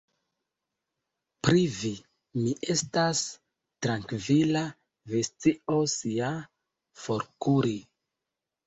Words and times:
Pri 1.47 1.61
vi, 1.73 1.91
mi 2.39 2.55
estas 2.77 3.23
trankvila: 3.87 4.65
vi 5.13 5.23
scios 5.31 5.99
ja 6.17 6.33
forkuri. 7.07 7.81